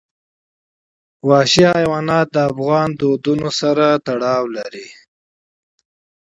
[1.27, 4.87] وحشي حیوانات د افغان کلتور سره تړاو لري.